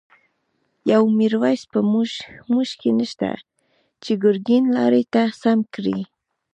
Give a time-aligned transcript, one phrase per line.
[0.91, 1.79] يو” ميرويس” په
[2.51, 3.29] موږکی نشته،
[4.03, 5.99] چی ګر ګين لاری ته سم کړی